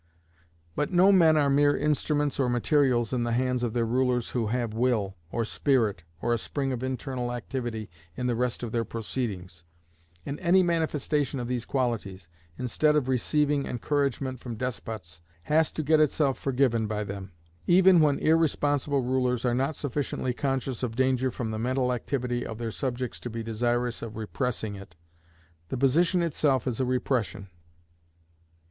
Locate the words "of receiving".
12.95-13.67